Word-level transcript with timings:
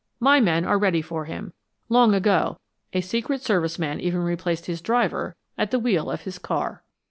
"My 0.19 0.39
men 0.39 0.65
are 0.65 0.79
ready 0.79 1.03
for 1.03 1.25
him. 1.25 1.53
Long 1.87 2.15
ago 2.15 2.57
a 2.91 3.01
Secret 3.01 3.43
Service 3.43 3.77
man 3.77 3.99
even 3.99 4.21
replaced 4.21 4.65
his 4.65 4.81
driver 4.81 5.35
at 5.59 5.69
the 5.69 5.77
wheel 5.77 6.09
of 6.09 6.21
his 6.21 6.39
car." 6.39 6.81